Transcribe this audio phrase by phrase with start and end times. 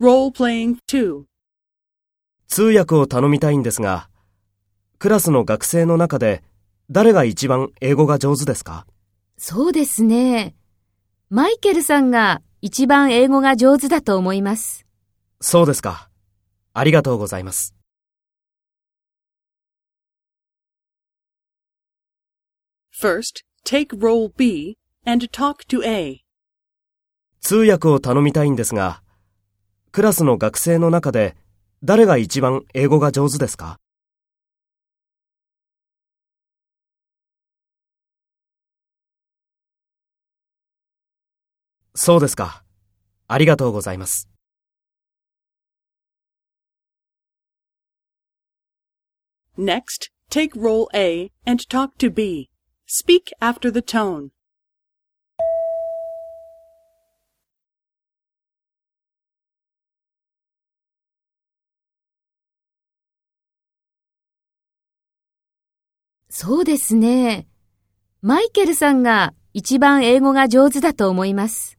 [0.00, 1.24] Role-playing 2.
[2.46, 4.08] 通訳を頼みたいんですが、
[5.00, 6.44] クラスの学生の中で
[6.88, 8.86] 誰が一番英語が上手ですか？
[9.38, 10.54] そうですね。
[11.30, 14.86] マイケルさんが一番英語が上手だと思います。
[15.40, 16.08] そうですか。
[16.74, 17.74] ありがとうございます。
[22.96, 26.20] First, take role B and talk to A.
[27.40, 29.02] 通訳を頼みたいんですが、
[29.92, 31.36] クラスの学生の中で
[31.82, 33.78] 誰が一番英語が上手ですか
[42.00, 42.62] そうですか。
[43.26, 44.28] ありがとうございます。
[49.58, 52.50] Next, take role A and talk to B.
[52.86, 54.30] Speak after the tone.
[66.30, 67.46] そうですね。
[68.20, 71.77] マイケルさんが一番英語が上手だと思います。